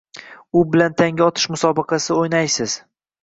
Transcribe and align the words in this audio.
U 0.59 0.63
bilan 0.75 0.95
tanga 1.01 1.27
otish 1.31 1.45
musobaqasi 1.55 2.17
o‘ynaysiz. 2.23 2.79